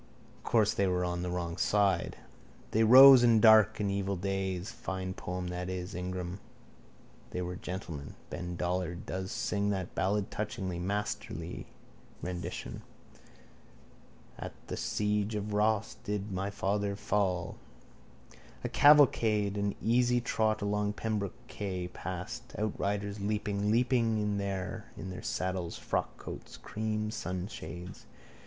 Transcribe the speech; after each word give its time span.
Course 0.43 0.73
they 0.73 0.87
were 0.87 1.05
on 1.05 1.21
the 1.21 1.29
wrong 1.29 1.57
side. 1.57 2.17
They 2.71 2.83
rose 2.83 3.23
in 3.23 3.39
dark 3.39 3.79
and 3.79 3.91
evil 3.91 4.15
days. 4.15 4.71
Fine 4.71 5.13
poem 5.13 5.49
that 5.49 5.69
is: 5.69 5.93
Ingram. 5.93 6.39
They 7.29 7.43
were 7.43 7.55
gentlemen. 7.55 8.15
Ben 8.31 8.55
Dollard 8.55 9.05
does 9.05 9.31
sing 9.31 9.69
that 9.69 9.93
ballad 9.93 10.31
touchingly. 10.31 10.79
Masterly 10.79 11.67
rendition. 12.19 12.81
At 14.39 14.53
the 14.69 14.75
siege 14.75 15.35
of 15.35 15.53
Ross 15.53 15.93
did 16.03 16.31
my 16.31 16.49
father 16.49 16.95
fall. 16.95 17.57
A 18.63 18.69
cavalcade 18.69 19.55
in 19.55 19.75
easy 19.83 20.19
trot 20.19 20.63
along 20.63 20.93
Pembroke 20.93 21.37
quay 21.47 21.87
passed, 21.89 22.55
outriders 22.57 23.19
leaping, 23.19 23.69
leaping 23.69 24.17
in 24.17 24.39
their, 24.39 24.85
in 24.97 25.11
their 25.11 25.21
saddles. 25.21 25.77
Frockcoats. 25.77 26.57
Cream 26.59 27.11
sunshades. 27.11 28.07